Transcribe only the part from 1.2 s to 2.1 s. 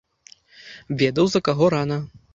за каго рана.